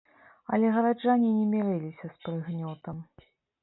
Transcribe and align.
Але 0.55 0.71
гараджане 0.77 1.31
не 1.37 1.45
мірыліся 1.53 2.05
з 2.17 2.29
прыгнётам. 2.29 3.09